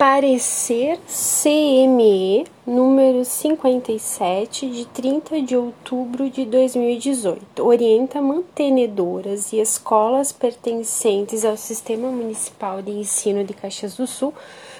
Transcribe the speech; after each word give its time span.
Parecer 0.00 0.98
CME 1.06 2.46
número 2.66 3.22
57 3.22 4.70
de 4.70 4.86
30 4.86 5.42
de 5.42 5.54
outubro 5.54 6.30
de 6.30 6.46
2018 6.46 7.62
orienta 7.62 8.22
mantenedoras 8.22 9.52
e 9.52 9.60
escolas 9.60 10.32
pertencentes 10.32 11.44
ao 11.44 11.54
Sistema 11.54 12.10
Municipal 12.10 12.80
de 12.80 12.92
Ensino 12.92 13.44
de 13.44 13.52
Caxias 13.52 13.94
do 13.94 14.06
Sul 14.06 14.32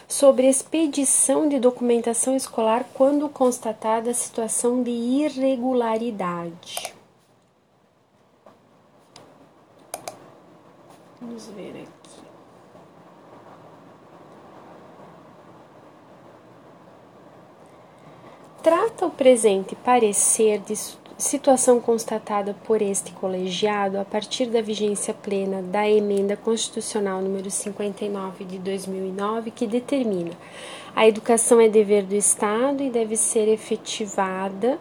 sobre 0.09 0.49
expedição 0.49 1.51
de 1.51 1.59
documentação 1.59 2.35
escolar 2.35 2.87
quando 2.95 3.29
constatada 3.29 4.15
situação 4.15 4.83
de 4.83 4.91
irregularidade. 4.91 6.95
Vamos 11.21 11.47
ver 11.49 11.83
aqui. 11.83 12.00
Trata 18.63 19.07
o 19.07 19.11
presente 19.11 19.75
parecer 19.75 20.59
de 20.59 20.75
situação 21.17 21.81
constatada 21.81 22.55
por 22.65 22.83
este 22.83 23.11
colegiado 23.13 23.99
a 23.99 24.05
partir 24.05 24.47
da 24.47 24.61
vigência 24.61 25.15
plena 25.15 25.63
da 25.63 25.89
Emenda 25.89 26.37
Constitucional 26.37 27.23
número 27.23 27.51
59 27.51 28.45
de 28.45 28.59
2009, 28.59 29.51
que 29.51 29.67
determina: 29.67 30.33
a 30.95 31.09
educação 31.09 31.59
é 31.59 31.71
dever 31.71 32.03
do 32.03 32.15
Estado 32.15 32.83
e 32.83 32.91
deve 32.91 33.17
ser 33.17 33.49
efetivada 33.49 34.79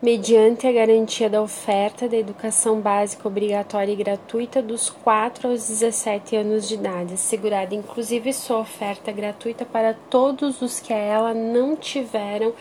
mediante 0.00 0.64
a 0.64 0.70
garantia 0.70 1.28
da 1.28 1.42
oferta 1.42 2.08
da 2.08 2.16
educação 2.16 2.80
básica 2.80 3.26
obrigatória 3.26 3.90
e 3.90 3.96
gratuita 3.96 4.62
dos 4.62 4.88
4 4.88 5.48
aos 5.48 5.66
17 5.66 6.36
anos 6.36 6.68
de 6.68 6.74
idade, 6.74 7.14
assegurada 7.14 7.74
inclusive 7.74 8.32
sua 8.32 8.58
oferta 8.60 9.10
gratuita 9.10 9.64
para 9.64 9.94
todos 10.08 10.62
os 10.62 10.78
que 10.78 10.92
a 10.92 10.96
ela 10.96 11.34
não 11.34 11.74
tiveram 11.74 12.52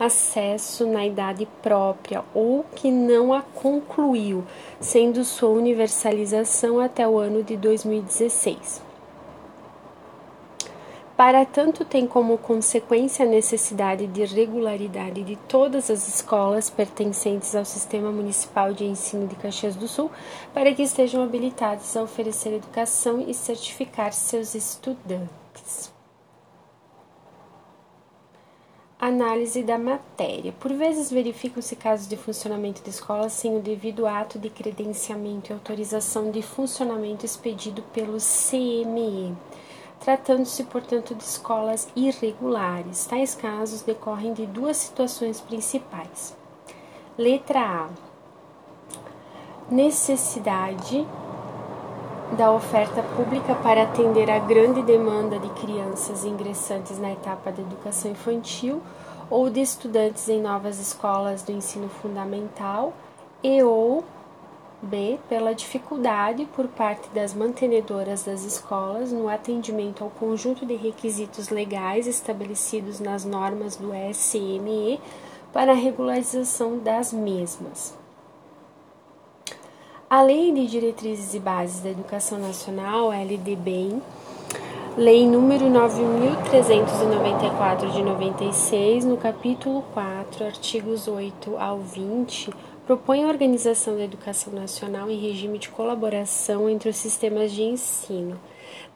acesso 0.00 0.86
na 0.86 1.04
idade 1.04 1.46
própria 1.62 2.24
ou 2.34 2.64
que 2.74 2.90
não 2.90 3.32
a 3.32 3.42
concluiu, 3.42 4.42
sendo 4.80 5.22
sua 5.22 5.50
universalização 5.50 6.80
até 6.80 7.06
o 7.06 7.18
ano 7.18 7.42
de 7.42 7.58
2016. 7.58 8.85
Para 11.16 11.46
tanto, 11.46 11.82
tem 11.82 12.06
como 12.06 12.36
consequência 12.36 13.24
a 13.24 13.28
necessidade 13.28 14.06
de 14.06 14.22
regularidade 14.26 15.22
de 15.22 15.34
todas 15.34 15.90
as 15.90 16.06
escolas 16.06 16.68
pertencentes 16.68 17.54
ao 17.54 17.64
Sistema 17.64 18.12
Municipal 18.12 18.74
de 18.74 18.84
Ensino 18.84 19.26
de 19.26 19.34
Caxias 19.34 19.74
do 19.74 19.88
Sul 19.88 20.10
para 20.52 20.74
que 20.74 20.82
estejam 20.82 21.22
habilitadas 21.22 21.96
a 21.96 22.02
oferecer 22.02 22.52
educação 22.52 23.24
e 23.26 23.32
certificar 23.32 24.12
seus 24.12 24.54
estudantes. 24.54 25.90
Análise 29.00 29.62
da 29.62 29.78
matéria. 29.78 30.52
Por 30.52 30.74
vezes 30.74 31.10
verificam-se 31.10 31.76
casos 31.76 32.08
de 32.08 32.16
funcionamento 32.18 32.82
de 32.82 32.90
escolas 32.90 33.32
sem 33.32 33.56
o 33.56 33.60
devido 33.60 34.06
ato 34.06 34.38
de 34.38 34.50
credenciamento 34.50 35.50
e 35.50 35.54
autorização 35.54 36.30
de 36.30 36.42
funcionamento 36.42 37.24
expedido 37.24 37.82
pelo 37.94 38.18
CME 38.18 39.34
tratando-se, 40.00 40.64
portanto, 40.64 41.14
de 41.14 41.22
escolas 41.22 41.88
irregulares. 41.96 43.06
Tais 43.06 43.34
casos 43.34 43.82
decorrem 43.82 44.32
de 44.32 44.46
duas 44.46 44.76
situações 44.76 45.40
principais. 45.40 46.36
Letra 47.18 47.60
A: 47.60 47.88
necessidade 49.70 51.06
da 52.36 52.50
oferta 52.50 53.02
pública 53.16 53.54
para 53.54 53.84
atender 53.84 54.30
a 54.30 54.38
grande 54.38 54.82
demanda 54.82 55.38
de 55.38 55.48
crianças 55.50 56.24
ingressantes 56.24 56.98
na 56.98 57.12
etapa 57.12 57.52
da 57.52 57.62
educação 57.62 58.10
infantil 58.10 58.82
ou 59.30 59.48
de 59.48 59.60
estudantes 59.60 60.28
em 60.28 60.40
novas 60.40 60.78
escolas 60.80 61.42
do 61.42 61.52
ensino 61.52 61.88
fundamental 61.88 62.92
e 63.42 63.62
ou 63.62 64.04
B. 64.82 65.18
Pela 65.28 65.54
dificuldade 65.54 66.46
por 66.54 66.68
parte 66.68 67.08
das 67.10 67.34
mantenedoras 67.34 68.24
das 68.24 68.44
escolas 68.44 69.10
no 69.10 69.28
atendimento 69.28 70.04
ao 70.04 70.10
conjunto 70.10 70.66
de 70.66 70.76
requisitos 70.76 71.48
legais 71.48 72.06
estabelecidos 72.06 73.00
nas 73.00 73.24
normas 73.24 73.76
do 73.76 73.90
SME 74.12 75.00
para 75.52 75.72
a 75.72 75.74
regularização 75.74 76.78
das 76.78 77.12
mesmas. 77.12 77.96
A 80.08 80.22
Lei 80.22 80.52
de 80.52 80.66
Diretrizes 80.66 81.34
e 81.34 81.40
Bases 81.40 81.80
da 81.80 81.90
Educação 81.90 82.38
Nacional, 82.38 83.12
LDB, 83.12 84.00
Lei 84.96 85.26
número 85.26 85.68
9394 85.68 87.90
de 87.90 88.02
96, 88.02 89.04
no 89.04 89.18
capítulo 89.18 89.84
4, 89.92 90.46
artigos 90.46 91.06
8 91.06 91.58
ao 91.58 91.80
20, 91.80 92.50
propõe 92.86 93.24
a 93.24 93.28
organização 93.28 93.96
da 93.96 94.04
educação 94.04 94.52
nacional 94.52 95.10
em 95.10 95.18
regime 95.18 95.58
de 95.58 95.68
colaboração 95.68 96.70
entre 96.70 96.88
os 96.88 96.96
sistemas 96.96 97.50
de 97.50 97.62
ensino. 97.62 98.38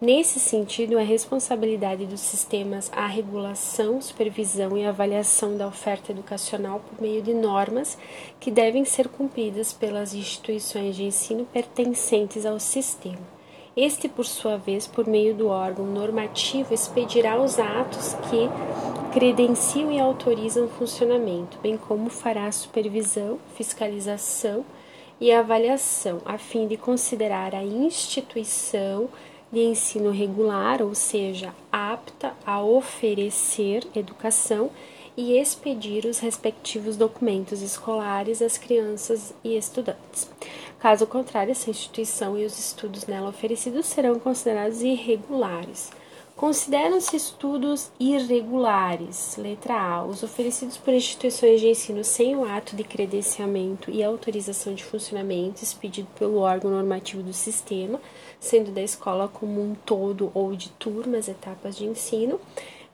Nesse 0.01 0.39
sentido, 0.39 0.97
a 0.97 1.03
responsabilidade 1.03 2.07
dos 2.07 2.21
sistemas 2.21 2.91
a 2.95 3.07
regulação, 3.07 4.01
supervisão 4.01 4.79
e 4.79 4.87
avaliação 4.87 5.57
da 5.57 5.67
oferta 5.67 6.13
educacional 6.13 6.81
por 6.81 7.03
meio 7.03 7.21
de 7.21 7.35
normas 7.35 7.99
que 8.39 8.51
devem 8.51 8.85
ser 8.85 9.09
cumpridas 9.09 9.73
pelas 9.73 10.15
instituições 10.15 10.95
de 10.95 11.05
ensino 11.05 11.45
pertencentes 11.45 12.47
ao 12.47 12.61
sistema. 12.61 13.41
Este, 13.77 14.09
por 14.09 14.25
sua 14.25 14.57
vez, 14.57 14.87
por 14.87 15.07
meio 15.07 15.35
do 15.35 15.49
órgão 15.49 15.87
normativo, 15.87 16.73
expedirá 16.73 17.41
os 17.41 17.59
atos 17.59 18.15
que 18.29 18.49
credenciam 19.13 19.91
e 19.91 19.99
autorizam 19.99 20.67
o 20.67 20.69
funcionamento, 20.69 21.59
bem 21.61 21.77
como 21.77 22.09
fará 22.09 22.51
supervisão, 22.53 23.41
fiscalização 23.57 24.65
e 25.21 25.33
avaliação, 25.33 26.23
a 26.25 26.39
fim 26.39 26.69
de 26.69 26.77
considerar 26.77 27.53
a 27.53 27.65
instituição 27.65 29.09
de 29.53 29.61
ensino 29.61 30.13
regular, 30.13 30.81
ou 30.81 30.95
seja, 30.95 31.53
apta 31.73 32.35
a 32.47 32.63
oferecer 32.63 33.85
educação 33.97 34.71
e 35.17 35.37
expedir 35.37 36.07
os 36.07 36.21
respectivos 36.21 36.97
documentos 36.97 37.63
escolares 37.63 38.41
às 38.41 38.57
crianças 38.57 39.35
e 39.43 39.57
estudantes. 39.57 40.31
Caso 40.79 41.05
contrário, 41.05 41.51
essa 41.51 41.69
instituição 41.69 42.39
e 42.39 42.45
os 42.45 42.57
estudos 42.57 43.07
nela 43.07 43.31
oferecidos 43.31 43.87
serão 43.87 44.21
considerados 44.21 44.83
irregulares. 44.83 45.91
Consideram-se 46.41 47.15
estudos 47.17 47.93
irregulares, 48.01 49.37
letra 49.37 49.75
A, 49.75 50.03
os 50.03 50.23
oferecidos 50.23 50.79
por 50.79 50.95
instituições 50.95 51.61
de 51.61 51.69
ensino 51.69 52.03
sem 52.03 52.35
o 52.35 52.47
ato 52.47 52.75
de 52.75 52.83
credenciamento 52.83 53.91
e 53.91 54.03
autorização 54.03 54.73
de 54.73 54.83
funcionamento 54.83 55.63
expedido 55.63 56.09
pelo 56.19 56.39
órgão 56.39 56.71
normativo 56.71 57.23
do 57.23 57.35
sistema, 57.35 58.01
sendo 58.41 58.71
da 58.71 58.81
escola 58.81 59.29
como 59.29 59.63
um 59.63 59.75
todo 59.75 60.33
ou 60.33 60.57
de 60.57 60.71
turmas, 60.71 61.29
etapas 61.29 61.77
de 61.77 61.85
ensino, 61.85 62.41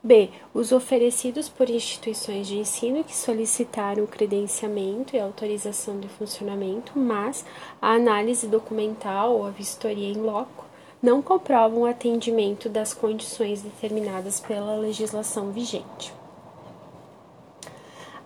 B. 0.03 0.29
Os 0.53 0.73
oferecidos 0.73 1.47
por 1.47 1.69
instituições 1.69 2.47
de 2.47 2.57
ensino 2.57 3.01
que 3.01 3.15
solicitaram 3.15 4.05
credenciamento 4.05 5.15
e 5.15 5.21
autorização 5.21 6.01
de 6.01 6.09
funcionamento, 6.09 6.99
mas 6.99 7.45
a 7.81 7.93
análise 7.93 8.45
documental 8.45 9.37
ou 9.37 9.45
a 9.45 9.51
vistoria 9.51 10.09
em 10.09 10.17
loco 10.17 10.67
não 11.01 11.21
comprovam 11.21 11.81
o 11.81 11.85
atendimento 11.85 12.69
das 12.69 12.93
condições 12.93 13.61
determinadas 13.61 14.39
pela 14.39 14.75
legislação 14.75 15.51
vigente. 15.51 16.13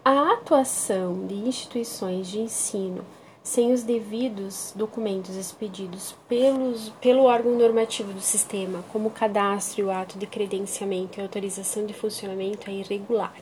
A 0.04 0.34
atuação 0.34 1.28
de 1.28 1.36
instituições 1.36 2.28
de 2.28 2.40
ensino 2.40 3.06
sem 3.44 3.72
os 3.72 3.82
devidos 3.82 4.72
documentos 4.76 5.36
expedidos 5.36 6.16
pelos, 6.30 6.90
pelo 7.02 7.24
órgão 7.24 7.58
normativo 7.58 8.14
do 8.14 8.22
sistema, 8.22 8.84
como 8.92 9.08
o 9.08 9.12
cadastro 9.12 9.82
e 9.82 9.84
o 9.84 9.92
ato 9.92 10.18
de 10.18 10.28
credenciamento 10.28 11.20
e 11.20 11.24
autorização 11.24 11.86
de 11.86 11.94
funcionamento, 11.94 12.70
é 12.70 12.74
irregular. 12.74 13.34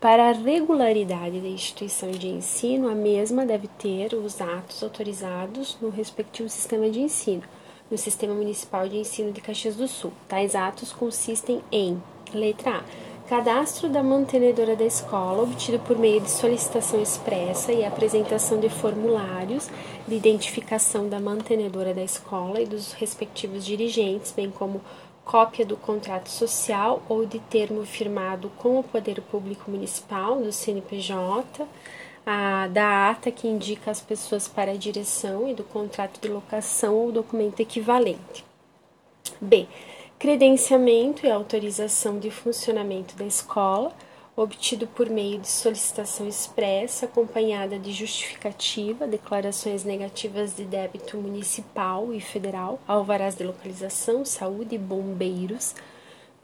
Para 0.00 0.30
a 0.30 0.32
regularidade 0.32 1.40
da 1.40 1.48
instituição 1.48 2.10
de 2.10 2.28
ensino, 2.28 2.88
a 2.88 2.94
mesma 2.94 3.44
deve 3.44 3.68
ter 3.68 4.14
os 4.14 4.40
atos 4.40 4.82
autorizados 4.82 5.76
no 5.80 5.90
respectivo 5.90 6.48
sistema 6.48 6.88
de 6.88 7.00
ensino, 7.00 7.42
no 7.90 7.98
Sistema 7.98 8.34
Municipal 8.34 8.88
de 8.88 8.96
Ensino 8.96 9.32
de 9.32 9.40
Caxias 9.40 9.76
do 9.76 9.86
Sul. 9.86 10.12
Tais 10.28 10.54
atos 10.54 10.92
consistem 10.92 11.62
em: 11.70 12.02
letra 12.32 12.78
A 12.78 13.04
Cadastro 13.28 13.88
da 13.88 14.02
mantenedora 14.02 14.76
da 14.76 14.84
escola, 14.84 15.44
obtido 15.44 15.78
por 15.78 15.98
meio 15.98 16.20
de 16.20 16.30
solicitação 16.30 17.00
expressa 17.00 17.72
e 17.72 17.82
apresentação 17.82 18.60
de 18.60 18.68
formulários 18.68 19.70
de 20.06 20.14
identificação 20.14 21.08
da 21.08 21.18
mantenedora 21.18 21.94
da 21.94 22.02
escola 22.02 22.60
e 22.60 22.66
dos 22.66 22.92
respectivos 22.92 23.64
dirigentes, 23.64 24.30
bem 24.30 24.50
como 24.50 24.82
cópia 25.24 25.64
do 25.64 25.74
contrato 25.74 26.28
social 26.28 27.02
ou 27.08 27.24
de 27.24 27.38
termo 27.38 27.86
firmado 27.86 28.50
com 28.58 28.78
o 28.78 28.84
Poder 28.84 29.22
Público 29.22 29.70
Municipal, 29.70 30.38
do 30.42 30.52
CNPJ, 30.52 31.66
a, 32.24 32.68
da 32.68 33.10
ata 33.10 33.30
que 33.30 33.46
indica 33.46 33.90
as 33.90 34.00
pessoas 34.00 34.48
para 34.48 34.72
a 34.72 34.76
direção 34.76 35.48
e 35.48 35.54
do 35.54 35.64
contrato 35.64 36.20
de 36.20 36.28
locação 36.28 36.94
ou 36.94 37.12
documento 37.12 37.60
equivalente. 37.60 38.44
B 39.40 39.66
Credenciamento 40.24 41.26
e 41.26 41.30
autorização 41.30 42.18
de 42.18 42.30
funcionamento 42.30 43.14
da 43.14 43.26
escola, 43.26 43.92
obtido 44.34 44.86
por 44.86 45.10
meio 45.10 45.38
de 45.38 45.48
solicitação 45.48 46.26
expressa, 46.26 47.04
acompanhada 47.04 47.78
de 47.78 47.92
justificativa, 47.92 49.06
declarações 49.06 49.84
negativas 49.84 50.56
de 50.56 50.64
débito 50.64 51.18
municipal 51.18 52.10
e 52.14 52.20
federal, 52.20 52.80
alvarás 52.88 53.34
de 53.34 53.44
localização, 53.44 54.24
saúde 54.24 54.76
e 54.76 54.78
bombeiros, 54.78 55.74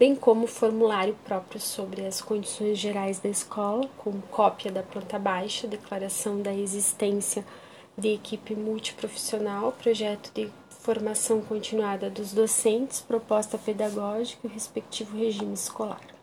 bem 0.01 0.17
como 0.17 0.47
formulário 0.47 1.15
próprio 1.27 1.61
sobre 1.61 2.07
as 2.07 2.23
condições 2.23 2.79
gerais 2.79 3.19
da 3.19 3.29
escola, 3.29 3.87
com 3.99 4.19
cópia 4.31 4.73
da 4.73 4.83
planta 4.83 5.19
baixa, 5.19 5.69
declaração 5.69 6.41
da 6.41 6.55
existência 6.55 7.45
de 7.99 8.09
equipe 8.09 8.55
multiprofissional, 8.55 9.73
projeto 9.73 10.33
de 10.35 10.51
formação 10.71 11.43
continuada 11.43 12.09
dos 12.09 12.33
docentes, 12.33 13.03
proposta 13.03 13.59
pedagógica 13.59 14.41
e 14.47 14.47
o 14.49 14.55
respectivo 14.55 15.19
regime 15.19 15.53
escolar. 15.53 16.20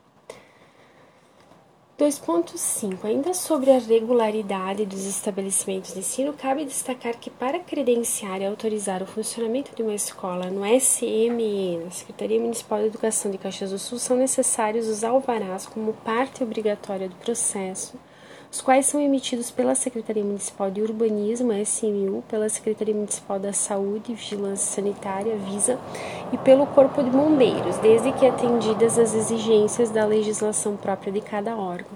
2.5. 1.98 3.06
Ainda 3.06 3.34
sobre 3.34 3.72
a 3.72 3.80
regularidade 3.80 4.86
dos 4.86 5.04
estabelecimentos 5.08 5.94
de 5.94 6.00
ensino, 6.00 6.32
cabe 6.32 6.64
destacar 6.64 7.18
que 7.18 7.32
para 7.32 7.58
credenciar 7.58 8.40
e 8.40 8.46
autorizar 8.46 9.02
o 9.02 9.08
funcionamento 9.08 9.76
de 9.76 9.82
uma 9.82 9.96
escola 9.96 10.52
no 10.52 10.62
SME, 10.80 11.78
na 11.84 11.90
Secretaria 11.90 12.40
Municipal 12.40 12.80
de 12.82 12.86
Educação 12.86 13.32
de 13.32 13.40
Caxias 13.40 13.72
do 13.72 13.80
Sul, 13.80 13.98
são 13.98 14.16
necessários 14.16 14.88
os 14.88 15.04
alvarás 15.04 15.66
como 15.66 15.92
parte 15.94 16.44
obrigatória 16.44 17.10
do 17.10 17.16
processo 17.16 17.98
os 18.52 18.62
quais 18.62 18.86
são 18.86 19.02
emitidos 19.02 19.52
pela 19.52 19.76
Secretaria 19.76 20.24
Municipal 20.24 20.72
de 20.72 20.82
Urbanismo, 20.82 21.52
SMU, 21.54 22.24
pela 22.30 22.48
Secretaria 22.48 22.96
Municipal 22.96 23.40
da 23.40 23.52
Saúde 23.52 24.12
e 24.12 24.16
Vigilância 24.16 24.76
Sanitária, 24.76 25.36
VISA, 25.36 25.78
e 26.32 26.38
pelo 26.38 26.66
Corpo 26.68 27.04
de 27.04 27.10
Bombeiros, 27.10 27.78
desde 27.78 28.12
que 28.14 28.26
atendidas 28.26 28.98
as 28.98 29.14
exigências 29.14 29.90
da 29.90 30.06
legislação 30.06 30.78
própria 30.78 31.12
de 31.12 31.22
cada 31.22 31.56
órgão. 31.56 31.92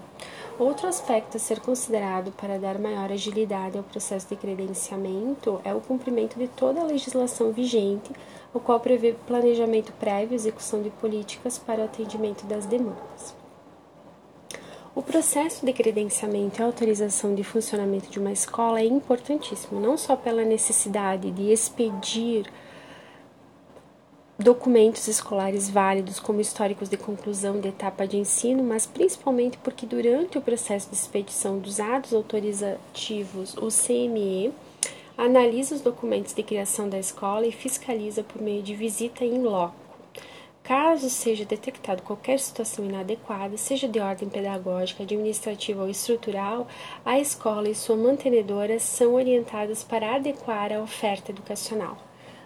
Outro 0.60 0.88
aspecto 0.88 1.38
a 1.38 1.40
ser 1.40 1.60
considerado 1.60 2.32
para 2.34 2.60
dar 2.60 2.78
maior 2.78 3.12
agilidade 3.12 3.78
ao 3.78 3.84
processo 3.84 4.28
de 4.28 4.36
credenciamento 4.36 5.60
é 5.64 5.74
o 5.74 5.82
cumprimento 5.82 6.38
de 6.38 6.48
toda 6.48 6.82
a 6.82 6.86
legislação 6.86 7.52
vigente, 7.52 8.12
o 8.54 8.60
qual 8.60 8.80
prevê 8.80 9.16
planejamento 9.26 9.92
prévio 9.94 10.34
e 10.34 10.36
execução 10.36 10.84
de 10.84 10.90
políticas 10.90 11.58
para 11.58 11.82
o 11.82 11.86
atendimento 11.86 12.46
das 12.46 12.66
demandas. 12.66 13.41
O 14.94 15.02
processo 15.02 15.66
de 15.66 15.72
credenciamento 15.72 16.60
e 16.60 16.64
autorização 16.64 17.34
de 17.34 17.46
funcionamento 17.46 18.10
de 18.10 18.20
uma 18.20 18.34
escola 18.34 18.82
é 18.82 18.86
importantíssimo, 18.86 19.80
não 19.80 19.98
só 19.98 20.18
pela 20.18 20.44
necessidade 20.44 21.32
de 21.32 21.50
expedir 21.50 22.52
documentos 24.38 25.08
escolares 25.08 25.70
válidos 25.70 26.20
como 26.20 26.42
históricos 26.42 26.90
de 26.90 26.98
conclusão 26.98 27.62
de 27.62 27.70
etapa 27.70 28.06
de 28.06 28.18
ensino, 28.18 28.62
mas 28.64 28.86
principalmente 28.86 29.58
porque 29.60 29.86
durante 29.86 30.38
o 30.38 30.42
processo 30.42 30.90
de 30.90 30.96
expedição 30.96 31.58
dos 31.58 31.80
atos 31.80 32.14
autorizativos, 32.14 33.56
o 33.56 33.70
CME 33.70 34.52
analisa 35.18 35.74
os 35.74 35.80
documentos 35.80 36.34
de 36.34 36.44
criação 36.44 36.90
da 36.90 37.00
escola 37.00 37.48
e 37.48 37.52
fiscaliza 37.54 38.24
por 38.24 38.42
meio 38.42 38.62
de 38.62 38.76
visita 38.76 39.24
em 39.24 39.42
loco. 39.42 39.81
Caso 40.64 41.10
seja 41.10 41.44
detectado 41.44 42.04
qualquer 42.04 42.40
situação 42.40 42.86
inadequada, 42.86 43.58
seja 43.58 43.88
de 43.88 44.00
ordem 44.00 44.30
pedagógica, 44.30 45.02
administrativa 45.02 45.82
ou 45.82 45.90
estrutural, 45.90 46.68
a 47.04 47.20
escola 47.20 47.68
e 47.68 47.76
sua 47.76 47.98
mantenedora 47.98 48.80
são 48.80 49.16
orientadas 49.16 49.84
para 49.84 50.16
adequar 50.16 50.72
a 50.72 50.80
oferta 50.82 51.32
educacional. 51.32 51.98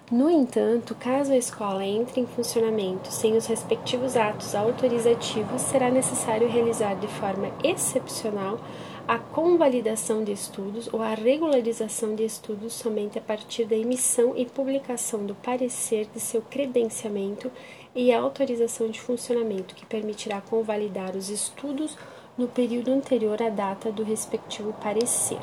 No 0.09 0.29
entanto, 0.29 0.95
caso 0.95 1.33
a 1.33 1.38
escola 1.38 1.83
entre 1.83 2.21
em 2.21 2.27
funcionamento 2.27 3.12
sem 3.12 3.35
os 3.35 3.47
respectivos 3.47 4.15
atos 4.15 4.56
autorizativos, 4.56 5.63
será 5.63 5.89
necessário 5.89 6.47
realizar 6.47 6.94
de 6.95 7.07
forma 7.07 7.51
excepcional 7.63 8.59
a 9.07 9.19
convalidação 9.19 10.23
de 10.23 10.31
estudos 10.31 10.91
ou 10.94 11.01
a 11.01 11.13
regularização 11.13 12.15
de 12.15 12.23
estudos 12.23 12.73
somente 12.73 13.19
a 13.19 13.21
partir 13.21 13.65
da 13.65 13.75
emissão 13.75 14.33
e 14.35 14.45
publicação 14.45 15.25
do 15.25 15.35
parecer 15.35 16.07
de 16.13 16.19
seu 16.19 16.41
credenciamento 16.41 17.51
e 17.95 18.12
a 18.12 18.19
autorização 18.19 18.89
de 18.89 19.00
funcionamento, 19.00 19.74
que 19.74 19.86
permitirá 19.86 20.42
convalidar 20.42 21.15
os 21.15 21.30
estudos 21.30 21.97
no 22.38 22.47
período 22.47 22.92
anterior 22.92 23.42
à 23.42 23.50
data 23.50 23.89
do 23.92 24.03
respectivo 24.03 24.74
parecer. 24.74 25.39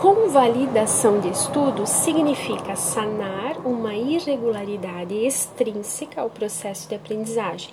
Convalidação 0.00 1.20
de 1.20 1.28
estudos 1.28 1.90
significa 1.90 2.76
sanar 2.76 3.58
uma 3.66 3.94
irregularidade 3.94 5.14
extrínseca 5.14 6.22
ao 6.22 6.30
processo 6.30 6.88
de 6.88 6.94
aprendizagem. 6.94 7.70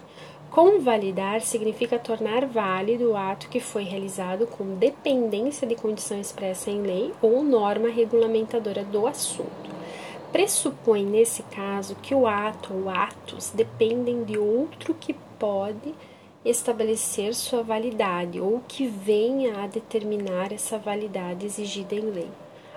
Convalidar 0.50 1.42
significa 1.42 2.00
tornar 2.00 2.46
válido 2.46 3.12
o 3.12 3.16
ato 3.16 3.48
que 3.48 3.60
foi 3.60 3.84
realizado 3.84 4.48
com 4.48 4.76
dependência 4.76 5.68
de 5.68 5.76
condição 5.76 6.20
expressa 6.20 6.72
em 6.72 6.82
lei 6.82 7.14
ou 7.22 7.44
norma 7.44 7.90
regulamentadora 7.90 8.84
do 8.84 9.06
assunto 9.06 9.75
pressupõe, 10.36 11.06
nesse 11.06 11.44
caso, 11.44 11.96
que 11.96 12.14
o 12.14 12.28
ato 12.28 12.74
ou 12.74 12.90
atos 12.90 13.52
dependem 13.56 14.26
de 14.26 14.38
outro 14.38 14.94
que 14.94 15.14
pode 15.40 15.96
estabelecer 16.44 17.34
sua 17.34 17.64
validade 17.64 18.42
ou 18.42 18.62
que 18.68 18.86
venha 18.86 19.64
a 19.64 19.68
determinar 19.68 20.52
essa 20.52 20.78
validade 20.78 21.46
exigida 21.46 21.96
em 21.96 22.12
lei. 22.12 22.30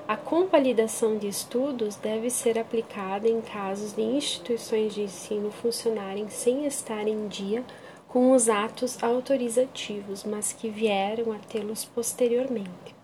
A 0.07 0.17
convalidação 0.17 1.19
de 1.19 1.27
estudos 1.27 1.97
deve 1.97 2.31
ser 2.31 2.61
aplicada 2.61 3.29
em 3.29 3.41
casos 3.41 3.93
de 3.93 4.03
instituições 4.03 4.95
de 4.95 5.03
ensino 5.03 5.51
funcionarem 5.51 6.29
sem 6.29 6.65
estar 6.65 7.09
em 7.09 7.27
dia 7.27 7.65
com 8.07 8.31
os 8.31 8.49
atos 8.49 9.03
autorizativos, 9.03 10.23
mas 10.23 10.53
que 10.53 10.69
vieram 10.69 11.33
a 11.33 11.39
tê-los 11.41 11.85
posteriormente. 11.85 12.98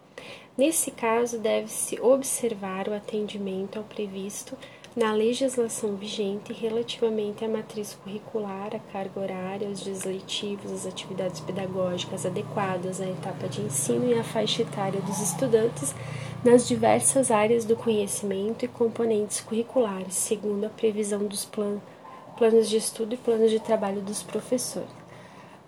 Nesse 0.56 0.92
caso, 0.92 1.38
deve-se 1.38 2.00
observar 2.00 2.86
o 2.88 2.94
atendimento 2.94 3.76
ao 3.76 3.84
previsto 3.84 4.56
na 4.96 5.12
legislação 5.12 5.96
vigente 5.96 6.52
relativamente 6.52 7.44
à 7.44 7.48
matriz 7.48 7.98
curricular, 8.04 8.68
à 8.72 8.78
carga 8.92 9.18
horária, 9.18 9.66
aos 9.66 9.82
dias 9.82 10.04
letivos, 10.04 10.70
às 10.70 10.86
atividades 10.86 11.40
pedagógicas 11.40 12.24
adequadas 12.24 13.00
à 13.00 13.06
etapa 13.06 13.48
de 13.48 13.62
ensino 13.62 14.06
e 14.06 14.14
à 14.16 14.22
faixa 14.22 14.62
etária 14.62 15.00
dos 15.00 15.20
estudantes 15.20 15.92
nas 16.44 16.68
diversas 16.68 17.32
áreas 17.32 17.64
do 17.64 17.74
conhecimento 17.74 18.64
e 18.64 18.68
componentes 18.68 19.40
curriculares, 19.40 20.14
segundo 20.14 20.66
a 20.66 20.70
previsão 20.70 21.26
dos 21.26 21.44
plan 21.44 21.80
planos 22.36 22.68
de 22.68 22.76
estudo 22.76 23.14
e 23.14 23.16
planos 23.16 23.50
de 23.50 23.60
trabalho 23.60 24.00
dos 24.00 24.22
professores. 24.22 25.03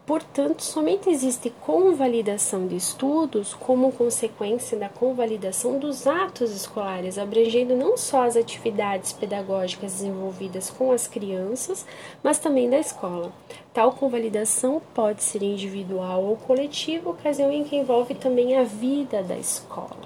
Portanto, 0.06 0.62
somente 0.62 1.10
existe 1.10 1.50
convalidação 1.50 2.68
de 2.68 2.76
estudos 2.76 3.52
como 3.54 3.90
consequência 3.90 4.78
da 4.78 4.88
convalidação 4.88 5.80
dos 5.80 6.06
atos 6.06 6.52
escolares, 6.52 7.18
abrangendo 7.18 7.74
não 7.74 7.96
só 7.96 8.22
as 8.22 8.36
atividades 8.36 9.12
pedagógicas 9.12 9.94
desenvolvidas 9.94 10.70
com 10.70 10.92
as 10.92 11.08
crianças, 11.08 11.84
mas 12.22 12.38
também 12.38 12.70
da 12.70 12.78
escola. 12.78 13.32
Tal 13.74 13.92
convalidação 13.94 14.80
pode 14.94 15.24
ser 15.24 15.42
individual 15.42 16.22
ou 16.22 16.36
coletiva, 16.36 17.10
ocasião 17.10 17.50
em 17.50 17.64
que 17.64 17.74
envolve 17.74 18.14
também 18.14 18.56
a 18.56 18.62
vida 18.62 19.24
da 19.24 19.36
escola. 19.36 20.05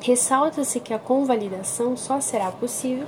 Ressalta-se 0.00 0.78
que 0.80 0.94
a 0.94 0.98
convalidação 0.98 1.96
só 1.96 2.20
será 2.20 2.50
possível 2.52 3.06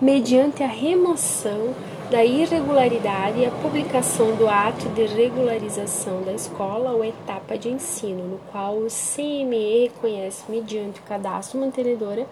mediante 0.00 0.62
a 0.62 0.66
remoção 0.66 1.74
da 2.10 2.24
irregularidade 2.24 3.38
e 3.38 3.46
a 3.46 3.50
publicação 3.50 4.34
do 4.34 4.48
ato 4.48 4.88
de 4.88 5.04
regularização 5.04 6.22
da 6.22 6.32
escola 6.32 6.90
ou 6.90 7.04
etapa 7.04 7.56
de 7.56 7.68
ensino, 7.68 8.24
no 8.24 8.38
qual 8.50 8.78
o 8.78 8.86
CME 8.88 9.88
reconhece, 9.88 10.42
mediante 10.48 10.98
o 10.98 11.02
cadastro 11.04 11.60
mantenedora, 11.60 12.26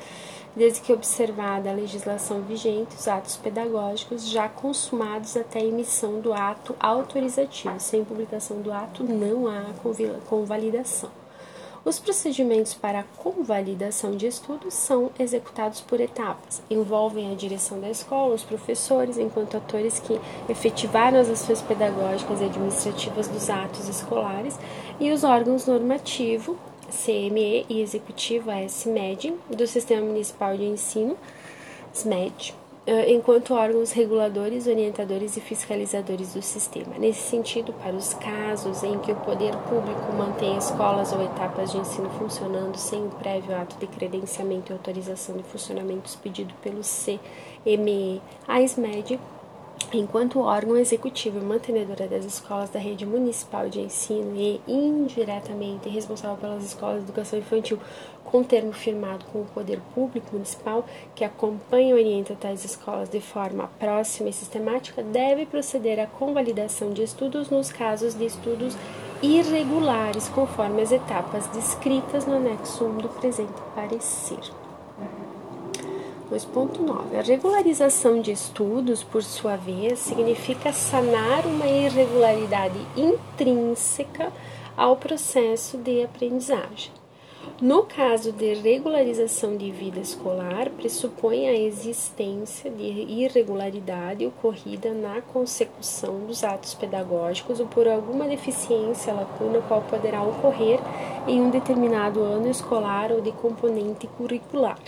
desde 0.57 0.81
que 0.81 0.93
observada 0.93 1.71
a 1.71 1.75
legislação 1.75 2.41
vigente, 2.41 2.97
os 2.97 3.07
atos 3.07 3.37
pedagógicos 3.37 4.29
já 4.29 4.49
consumados 4.49 5.37
até 5.37 5.61
a 5.61 5.65
emissão 5.65 6.21
do 6.21 6.33
ato 6.33 6.75
autorizativo. 6.81 7.79
Sem 7.79 8.05
publicação 8.05 8.61
do 8.61 8.73
ato, 8.73 9.05
não 9.05 9.47
há 9.47 9.67
convalidação. 10.29 11.11
Os 11.85 11.99
procedimentos 11.99 12.75
para 12.75 13.01
a 13.01 13.05
convalidação 13.05 14.17
de 14.17 14.27
estudos 14.27 14.75
são 14.75 15.11
executados 15.19 15.81
por 15.81 16.01
etapas. 16.01 16.61
Envolvem 16.69 17.33
a 17.33 17.37
direção 17.37 17.81
da 17.81 17.89
escola, 17.89 18.35
os 18.35 18.43
professores, 18.43 19.17
enquanto 19.17 19.57
atores 19.57 20.01
que 20.01 20.21
efetivaram 20.49 21.21
as 21.21 21.31
ações 21.31 21.63
pedagógicas 21.63 22.41
e 22.41 22.45
administrativas 22.45 23.29
dos 23.29 23.49
atos 23.49 23.89
escolares, 23.89 24.59
e 24.99 25.11
os 25.13 25.23
órgãos 25.23 25.67
normativo, 25.67 26.59
CME 26.91 27.65
e 27.69 27.81
executivo, 27.81 28.51
SMED, 28.69 29.35
do 29.49 29.67
Sistema 29.67 30.05
Municipal 30.05 30.57
de 30.57 30.65
Ensino, 30.65 31.17
SMED, 31.93 32.55
enquanto 33.07 33.55
órgãos 33.55 33.93
reguladores, 33.93 34.67
orientadores 34.67 35.37
e 35.37 35.41
fiscalizadores 35.41 36.33
do 36.33 36.41
sistema. 36.41 36.99
Nesse 36.99 37.21
sentido, 37.21 37.73
para 37.75 37.95
os 37.95 38.15
casos 38.15 38.83
em 38.83 38.99
que 39.01 39.13
o 39.13 39.17
poder 39.17 39.55
público 39.69 40.13
mantém 40.17 40.57
escolas 40.57 41.13
ou 41.13 41.23
etapas 41.23 41.71
de 41.71 41.79
ensino 41.79 42.09
funcionando 42.11 42.77
sem 42.77 43.05
o 43.05 43.11
prévio 43.11 43.55
ato 43.55 43.77
de 43.77 43.87
credenciamento 43.87 44.73
e 44.73 44.75
autorização 44.75 45.37
de 45.37 45.43
funcionamento 45.43 46.09
expedido 46.09 46.55
pelo 46.63 46.81
CME, 46.81 48.23
a 48.47 48.63
SMED 48.63 49.21
enquanto 49.93 50.41
órgão 50.41 50.77
executivo 50.77 51.39
e 51.39 51.43
mantenedora 51.43 52.07
das 52.07 52.25
escolas 52.25 52.71
da 52.71 52.79
rede 52.79 53.07
municipal 53.07 53.69
de 53.69 53.81
ensino 53.81 54.37
e, 54.37 54.61
indiretamente, 54.67 55.89
responsável 55.89 56.37
pelas 56.37 56.65
escolas 56.65 56.99
de 56.99 57.05
educação 57.05 57.39
infantil, 57.39 57.79
com 58.25 58.43
termo 58.43 58.73
firmado 58.73 59.25
com 59.33 59.41
o 59.41 59.47
poder 59.47 59.81
público 59.95 60.29
municipal, 60.33 60.85
que 61.15 61.25
acompanha 61.25 61.91
e 61.91 61.95
orienta 61.95 62.37
tais 62.39 62.65
escolas 62.65 63.09
de 63.09 63.21
forma 63.21 63.71
próxima 63.79 64.29
e 64.29 64.33
sistemática, 64.33 65.03
deve 65.03 65.47
proceder 65.47 65.99
à 65.99 66.07
convalidação 66.07 66.93
de 66.93 67.03
estudos 67.03 67.49
nos 67.49 67.73
casos 67.73 68.15
de 68.15 68.27
estudos 68.27 68.77
irregulares, 69.23 70.29
conforme 70.29 70.83
as 70.83 70.93
etapas 70.93 71.47
descritas 71.49 72.27
no 72.27 72.37
anexo 72.37 72.85
1 72.85 72.99
do 72.99 73.09
presente 73.09 73.61
parecer. 73.75 74.68
2.9. 76.31 77.19
A 77.19 77.23
regularização 77.23 78.21
de 78.21 78.33
estudos, 78.33 79.03
por 79.03 79.23
sua 79.23 79.57
vez, 79.57 79.99
significa 79.99 80.73
sanar 80.73 81.47
uma 81.47 81.67
irregularidade 81.67 82.79
intrínseca 82.97 84.31
ao 84.77 84.97
processo 84.97 85.79
de 85.79 86.03
aprendizagem. 86.05 86.93
No 87.61 87.83
caso 87.83 88.31
de 88.31 88.55
regularização 88.55 89.57
de 89.57 89.71
vida 89.71 89.99
escolar, 89.99 90.71
pressupõe 90.71 91.49
a 91.49 91.59
existência 91.59 92.71
de 92.71 92.85
irregularidade 92.85 94.27
ocorrida 94.27 94.93
na 94.93 95.21
consecução 95.23 96.21
dos 96.27 96.45
atos 96.45 96.75
pedagógicos 96.75 97.59
ou 97.59 97.67
por 97.67 97.89
alguma 97.89 98.27
deficiência, 98.27 99.15
lacuna, 99.15 99.61
qual 99.67 99.83
poderá 99.83 100.23
ocorrer 100.23 100.79
em 101.27 101.41
um 101.41 101.51
determinado 101.51 102.23
ano 102.23 102.49
escolar 102.49 103.11
ou 103.11 103.21
de 103.21 103.33
componente 103.33 104.07
curricular. 104.07 104.79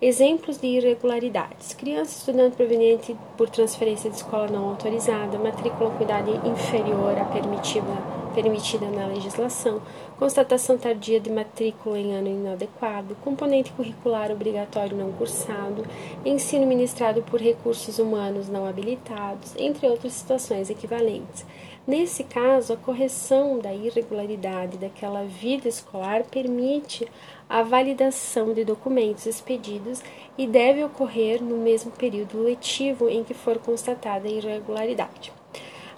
Exemplos 0.00 0.58
de 0.58 0.66
irregularidades: 0.66 1.74
criança 1.74 2.18
estudante 2.18 2.56
proveniente 2.56 3.16
por 3.36 3.48
transferência 3.48 4.10
de 4.10 4.16
escola 4.16 4.48
não 4.48 4.68
autorizada, 4.68 5.38
matrícula 5.38 5.90
com 5.90 6.04
idade 6.04 6.30
inferior 6.48 7.18
à 7.18 7.24
permitida 7.24 8.16
permitida 8.36 8.84
na 8.90 9.06
legislação, 9.06 9.80
constatação 10.18 10.76
tardia 10.76 11.18
de 11.18 11.30
matrícula 11.30 11.98
em 11.98 12.14
ano 12.14 12.28
inadequado, 12.28 13.16
componente 13.24 13.72
curricular 13.72 14.30
obrigatório 14.30 14.94
não 14.94 15.10
cursado, 15.10 15.86
ensino 16.22 16.66
ministrado 16.66 17.22
por 17.22 17.40
recursos 17.40 17.98
humanos 17.98 18.46
não 18.46 18.66
habilitados, 18.66 19.54
entre 19.56 19.88
outras 19.88 20.12
situações 20.12 20.68
equivalentes. 20.68 21.46
Nesse 21.86 22.24
caso, 22.24 22.74
a 22.74 22.76
correção 22.76 23.58
da 23.58 23.72
irregularidade 23.72 24.76
daquela 24.76 25.22
vida 25.22 25.66
escolar 25.66 26.24
permite 26.24 27.08
a 27.48 27.62
validação 27.62 28.52
de 28.52 28.64
documentos 28.64 29.26
expedidos 29.26 30.02
e 30.36 30.46
deve 30.46 30.82
ocorrer 30.84 31.42
no 31.42 31.56
mesmo 31.56 31.90
período 31.92 32.42
letivo 32.42 33.08
em 33.08 33.22
que 33.22 33.34
for 33.34 33.58
constatada 33.58 34.26
a 34.26 34.30
irregularidade. 34.30 35.32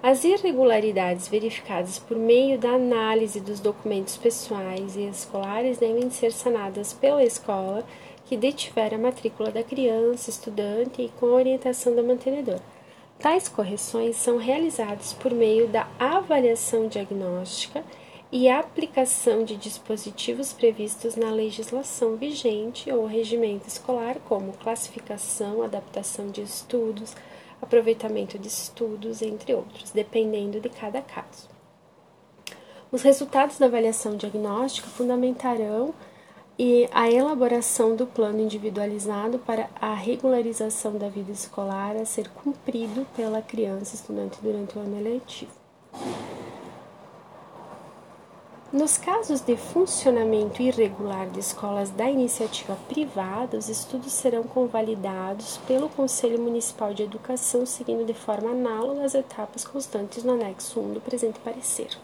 As 0.03 0.23
irregularidades 0.23 1.27
verificadas 1.27 1.99
por 1.99 2.17
meio 2.17 2.57
da 2.57 2.71
análise 2.71 3.41
dos 3.41 3.59
documentos 3.59 4.17
pessoais 4.17 4.95
e 4.95 5.09
escolares 5.09 5.79
devem 5.79 6.09
ser 6.09 6.33
sanadas 6.33 6.93
pela 6.93 7.25
escola 7.25 7.85
que 8.27 8.37
detiver 8.37 8.95
a 8.95 8.99
matrícula 8.99 9.51
da 9.51 9.65
criança, 9.65 10.31
estudante 10.31 11.03
e 11.03 11.09
com 11.19 11.27
a 11.27 11.35
orientação 11.35 11.97
da 11.97 12.03
mantenedora. 12.03 12.63
Tais 13.19 13.49
correções 13.49 14.15
são 14.15 14.37
realizadas 14.37 15.13
por 15.15 15.33
meio 15.33 15.67
da 15.67 15.89
avaliação 15.99 16.87
diagnóstica 16.87 17.83
e 18.31 18.49
aplicação 18.49 19.43
de 19.43 19.57
dispositivos 19.57 20.53
previstos 20.53 21.17
na 21.17 21.31
legislação 21.31 22.17
vigente 22.17 22.91
ou 22.91 23.07
regimento 23.07 23.67
escolar, 23.67 24.17
como 24.29 24.53
classificação, 24.53 25.63
adaptação 25.63 26.29
de 26.29 26.43
estudos, 26.43 27.15
aproveitamento 27.61 28.39
de 28.39 28.49
estudos, 28.49 29.23
entre 29.23 29.55
outros, 29.55 29.91
dependendo 29.91 30.61
de 30.61 30.69
cada 30.69 31.01
caso. 31.01 31.49
Os 32.93 33.03
resultados 33.03 33.59
da 33.59 33.67
avaliação 33.67 34.17
diagnóstica 34.17 34.89
fundamentarão 34.89 35.95
e 36.59 36.89
a 36.93 37.11
elaboração 37.11 37.95
do 37.95 38.07
plano 38.07 38.41
individualizado 38.41 39.39
para 39.39 39.71
a 39.81 39.95
regularização 39.95 40.99
da 40.99 41.09
vida 41.09 41.31
escolar 41.31 41.97
a 41.97 42.05
ser 42.05 42.29
cumprido 42.31 43.07
pela 43.15 43.41
criança 43.41 43.95
estudante 43.95 44.39
durante 44.43 44.77
o 44.77 44.81
ano 44.81 45.03
letivo. 45.03 45.53
Nos 48.71 48.99
casos 48.99 49.41
de 49.41 49.57
funcionamento 49.57 50.61
irregular 50.61 51.31
de 51.31 51.41
escolas 51.41 51.89
da 51.89 52.11
iniciativa 52.11 52.77
privada, 52.87 53.57
os 53.57 53.71
estudos 53.71 54.13
serão 54.13 54.43
convalidados 54.43 55.57
pelo 55.67 55.89
Conselho 55.89 56.39
Municipal 56.39 56.93
de 56.93 57.03
Educação, 57.03 57.65
seguindo 57.65 58.05
de 58.05 58.13
forma 58.13 58.51
análoga 58.51 59.07
as 59.07 59.15
etapas 59.15 59.65
constantes 59.65 60.23
no 60.23 60.35
anexo 60.35 60.81
1 60.81 60.93
do 60.93 61.01
presente 61.01 61.41
parecer. 61.41 61.97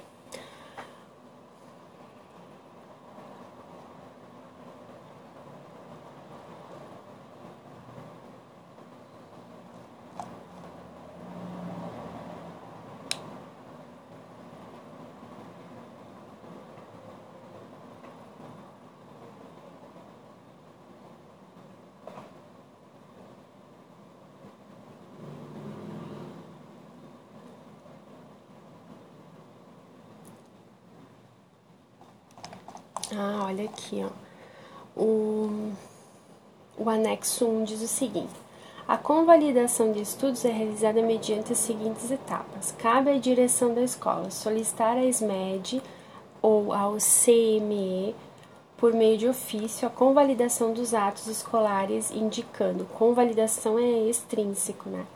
Ah, 33.17 33.45
olha 33.47 33.65
aqui, 33.65 34.05
ó. 34.05 34.11
O, 35.01 35.73
o 36.77 36.89
anexo 36.89 37.47
1 37.47 37.65
diz 37.65 37.83
o 37.83 37.89
seguinte: 37.89 38.35
a 38.87 38.97
convalidação 38.97 39.93
de 39.93 40.01
estudos 40.01 40.45
é 40.45 40.51
realizada 40.51 41.01
mediante 41.01 41.53
as 41.53 41.59
seguintes 41.59 42.11
etapas. 42.11 42.73
Cabe 42.79 43.11
à 43.11 43.19
direção 43.19 43.73
da 43.73 43.83
escola 43.83 44.31
solicitar 44.31 44.97
à 44.97 45.05
SMED 45.05 45.83
ou 46.43 46.73
ao 46.73 46.97
CME, 46.99 48.15
por 48.77 48.93
meio 48.93 49.17
de 49.17 49.27
ofício, 49.27 49.89
a 49.89 49.91
convalidação 49.91 50.75
dos 50.75 50.93
atos 50.93 51.27
escolares, 51.27 52.11
indicando 52.11 52.85
convalidação 52.85 53.79
é 53.79 54.11
extrínseco, 54.11 54.91
né? 54.91 55.07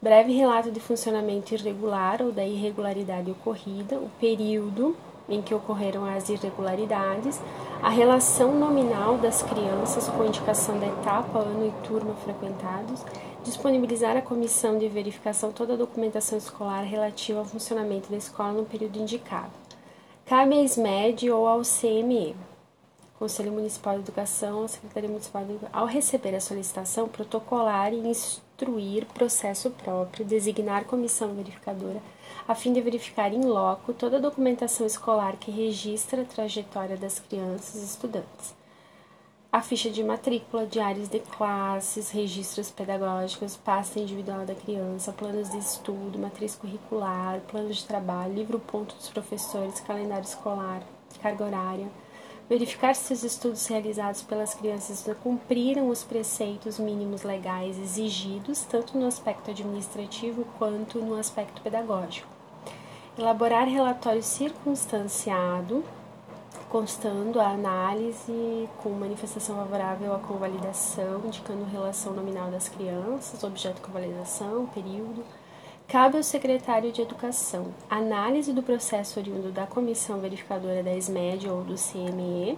Breve 0.00 0.32
relato 0.32 0.70
de 0.70 0.80
funcionamento 0.80 1.52
irregular 1.52 2.22
ou 2.22 2.32
da 2.32 2.46
irregularidade 2.46 3.30
ocorrida, 3.30 3.96
o 3.96 4.08
período 4.18 4.96
em 5.30 5.40
que 5.40 5.54
ocorreram 5.54 6.04
as 6.04 6.28
irregularidades, 6.28 7.40
a 7.82 7.88
relação 7.88 8.54
nominal 8.54 9.16
das 9.16 9.42
crianças 9.42 10.08
com 10.08 10.24
indicação 10.24 10.78
da 10.78 10.86
etapa, 10.86 11.38
ano 11.38 11.66
e 11.66 11.86
turno 11.86 12.14
frequentados, 12.24 13.04
disponibilizar 13.42 14.16
à 14.16 14.20
comissão 14.20 14.78
de 14.78 14.88
verificação 14.88 15.52
toda 15.52 15.74
a 15.74 15.76
documentação 15.76 16.36
escolar 16.36 16.82
relativa 16.82 17.38
ao 17.38 17.44
funcionamento 17.44 18.10
da 18.10 18.16
escola 18.16 18.52
no 18.52 18.64
período 18.64 18.98
indicado. 18.98 19.52
Cabe 20.26 20.58
à 20.58 20.64
SMED 20.64 21.30
ou 21.30 21.46
ao 21.46 21.62
CME, 21.62 22.36
Conselho 23.18 23.52
Municipal 23.52 23.94
de 23.94 24.00
Educação, 24.00 24.66
Secretaria 24.66 25.08
Municipal 25.08 25.44
de 25.44 25.52
Educação, 25.52 25.80
ao 25.80 25.86
receber 25.86 26.34
a 26.34 26.40
solicitação, 26.40 27.08
protocolar 27.08 27.92
e 27.92 27.98
instruir 27.98 28.49
processo 29.14 29.70
próprio, 29.70 30.24
designar 30.24 30.84
comissão 30.84 31.34
verificadora 31.34 32.00
a 32.50 32.54
fim 32.56 32.72
de 32.72 32.80
verificar 32.80 33.32
em 33.32 33.44
loco 33.44 33.92
toda 33.92 34.16
a 34.16 34.20
documentação 34.20 34.84
escolar 34.84 35.36
que 35.36 35.52
registra 35.52 36.22
a 36.22 36.24
trajetória 36.24 36.96
das 36.96 37.20
crianças 37.20 37.80
e 37.80 37.84
estudantes. 37.84 38.54
A 39.52 39.62
ficha 39.62 39.88
de 39.88 40.02
matrícula, 40.02 40.66
diários 40.66 41.08
de 41.08 41.20
classes, 41.20 42.10
registros 42.10 42.68
pedagógicos, 42.68 43.56
pasta 43.56 44.00
individual 44.00 44.44
da 44.44 44.54
criança, 44.56 45.12
planos 45.12 45.50
de 45.50 45.58
estudo, 45.58 46.18
matriz 46.18 46.56
curricular, 46.56 47.40
plano 47.48 47.70
de 47.70 47.84
trabalho, 47.84 48.34
livro-ponto 48.34 48.96
dos 48.96 49.08
professores, 49.08 49.78
calendário 49.78 50.24
escolar, 50.24 50.82
carga 51.22 51.44
horária, 51.44 51.88
verificar 52.50 52.94
se 52.94 53.14
os 53.14 53.24
estudos 53.24 53.66
realizados 53.66 54.22
pelas 54.22 54.52
crianças 54.52 55.08
cumpriram 55.22 55.88
os 55.88 56.04
preceitos 56.04 56.78
mínimos 56.78 57.22
legais 57.22 57.78
exigidos, 57.78 58.62
tanto 58.62 58.98
no 58.98 59.06
aspecto 59.06 59.50
administrativo 59.50 60.44
quanto 60.58 60.98
no 60.98 61.14
aspecto 61.14 61.62
pedagógico 61.62 62.40
elaborar 63.20 63.68
relatório 63.68 64.22
circunstanciado, 64.22 65.84
constando 66.70 67.40
a 67.40 67.48
análise 67.48 68.68
com 68.82 68.90
manifestação 68.90 69.56
favorável 69.56 70.14
à 70.14 70.18
convalidação, 70.18 71.20
indicando 71.26 71.64
relação 71.64 72.14
nominal 72.14 72.50
das 72.50 72.68
crianças, 72.68 73.42
objeto 73.42 73.76
de 73.76 73.82
convalidação, 73.82 74.66
período. 74.66 75.24
Cabe 75.90 76.18
ao 76.18 76.22
secretário 76.22 76.92
de 76.92 77.02
Educação 77.02 77.74
análise 77.90 78.52
do 78.52 78.62
processo 78.62 79.18
oriundo 79.18 79.50
da 79.50 79.66
comissão 79.66 80.20
verificadora 80.20 80.84
da 80.84 80.96
SMED 80.96 81.48
ou 81.48 81.64
do 81.64 81.74
CME 81.74 82.56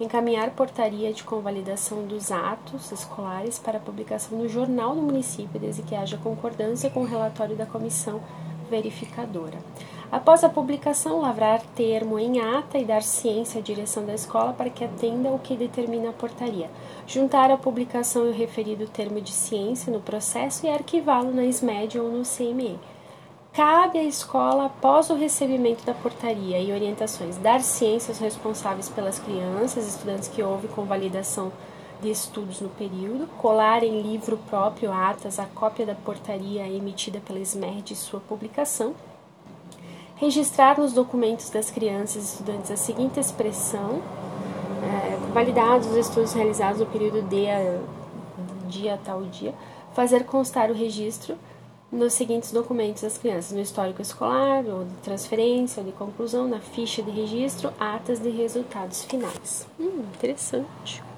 encaminhar 0.00 0.48
portaria 0.52 1.12
de 1.12 1.22
convalidação 1.22 2.06
dos 2.06 2.32
atos 2.32 2.90
escolares 2.90 3.58
para 3.58 3.78
publicação 3.78 4.38
no 4.38 4.48
Jornal 4.48 4.94
do 4.94 5.02
Município, 5.02 5.60
desde 5.60 5.82
que 5.82 5.94
haja 5.94 6.16
concordância 6.16 6.88
com 6.88 7.00
o 7.00 7.06
relatório 7.06 7.54
da 7.54 7.66
comissão 7.66 8.18
verificadora. 8.70 9.58
Após 10.10 10.42
a 10.42 10.48
publicação, 10.48 11.20
lavrar 11.20 11.60
termo 11.76 12.18
em 12.18 12.40
ata 12.40 12.78
e 12.78 12.84
dar 12.84 13.02
ciência 13.02 13.60
à 13.60 13.62
direção 13.62 14.04
da 14.04 14.14
escola 14.14 14.52
para 14.52 14.70
que 14.70 14.82
atenda 14.82 15.30
o 15.30 15.38
que 15.38 15.56
determina 15.56 16.10
a 16.10 16.12
portaria. 16.12 16.70
Juntar 17.06 17.50
a 17.50 17.56
publicação 17.56 18.26
e 18.26 18.30
o 18.30 18.34
referido 18.34 18.88
termo 18.88 19.20
de 19.20 19.30
ciência 19.30 19.92
no 19.92 20.00
processo 20.00 20.66
e 20.66 20.68
arquivá-lo 20.68 21.32
na 21.32 21.44
SMED 21.44 21.98
ou 21.98 22.08
no 22.10 22.22
CME. 22.24 22.78
Cabe 23.52 23.98
à 23.98 24.04
escola, 24.04 24.66
após 24.66 25.10
o 25.10 25.14
recebimento 25.14 25.84
da 25.84 25.92
portaria 25.92 26.58
e 26.58 26.72
orientações, 26.72 27.36
dar 27.36 27.60
ciência 27.60 28.12
aos 28.12 28.18
responsáveis 28.18 28.88
pelas 28.88 29.18
crianças, 29.18 29.88
estudantes 29.88 30.28
que 30.28 30.42
houve 30.42 30.68
convalidação 30.68 31.52
de 32.00 32.10
estudos 32.10 32.60
no 32.60 32.68
período, 32.70 33.26
colar 33.38 33.82
em 33.82 34.00
livro 34.00 34.38
próprio 34.48 34.92
atas 34.92 35.38
a 35.38 35.46
cópia 35.46 35.86
da 35.86 35.94
portaria 35.94 36.66
emitida 36.68 37.20
pela 37.20 37.38
SMED 37.40 37.92
e 37.92 37.96
sua 37.96 38.20
publicação, 38.20 38.94
registrar 40.16 40.78
nos 40.78 40.92
documentos 40.92 41.50
das 41.50 41.70
crianças 41.70 42.16
e 42.22 42.26
estudantes 42.26 42.70
a 42.70 42.76
seguinte 42.76 43.18
expressão: 43.18 44.02
é, 44.82 45.32
validados 45.32 45.88
os 45.88 45.96
estudos 45.96 46.32
realizados 46.32 46.80
no 46.80 46.86
período 46.86 47.22
de 47.22 47.46
dia 48.68 48.98
tal 49.04 49.22
dia, 49.22 49.54
fazer 49.94 50.24
constar 50.24 50.70
o 50.70 50.74
registro 50.74 51.36
nos 51.90 52.12
seguintes 52.12 52.52
documentos 52.52 53.02
das 53.02 53.18
crianças: 53.18 53.52
no 53.52 53.60
histórico 53.60 54.00
escolar, 54.00 54.64
ou 54.66 54.84
de 54.84 54.94
transferência, 55.02 55.80
ou 55.80 55.86
de 55.86 55.92
conclusão, 55.92 56.46
na 56.46 56.60
ficha 56.60 57.02
de 57.02 57.10
registro, 57.10 57.72
atas 57.78 58.20
de 58.20 58.30
resultados 58.30 59.04
finais. 59.04 59.66
Hum, 59.78 60.04
interessante. 60.14 61.02